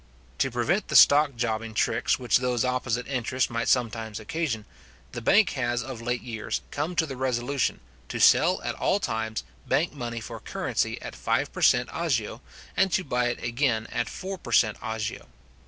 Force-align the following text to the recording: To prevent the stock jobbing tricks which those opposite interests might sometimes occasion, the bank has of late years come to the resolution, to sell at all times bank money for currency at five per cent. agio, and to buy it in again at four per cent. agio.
To 0.39 0.49
prevent 0.49 0.87
the 0.87 0.95
stock 0.95 1.35
jobbing 1.35 1.75
tricks 1.75 2.17
which 2.17 2.37
those 2.37 2.65
opposite 2.65 3.05
interests 3.07 3.51
might 3.51 3.67
sometimes 3.67 4.19
occasion, 4.19 4.65
the 5.11 5.21
bank 5.21 5.51
has 5.51 5.83
of 5.83 6.01
late 6.01 6.23
years 6.23 6.61
come 6.71 6.95
to 6.95 7.05
the 7.05 7.15
resolution, 7.15 7.81
to 8.09 8.19
sell 8.19 8.59
at 8.63 8.73
all 8.73 8.99
times 8.99 9.43
bank 9.67 9.93
money 9.93 10.19
for 10.19 10.39
currency 10.39 10.99
at 11.03 11.15
five 11.15 11.53
per 11.53 11.61
cent. 11.61 11.87
agio, 11.93 12.41
and 12.75 12.91
to 12.93 13.03
buy 13.03 13.27
it 13.27 13.37
in 13.37 13.45
again 13.45 13.85
at 13.91 14.09
four 14.09 14.39
per 14.39 14.51
cent. 14.51 14.77
agio. 14.81 15.27